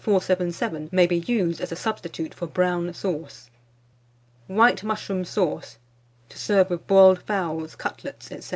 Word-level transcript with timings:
477 0.03 0.89
may 0.91 1.05
be 1.05 1.19
used 1.19 1.61
as 1.61 1.71
a 1.71 1.75
substitute 1.75 2.33
for 2.33 2.47
brown 2.47 2.91
sauce. 2.91 3.51
WHITE 4.47 4.83
MUSHROOM 4.83 5.23
SAUCE, 5.25 5.77
to 6.27 6.39
serve 6.39 6.71
with 6.71 6.87
Boiled 6.87 7.21
Fowls, 7.21 7.75
Cutlets, 7.75 8.25
&c. 8.31 8.41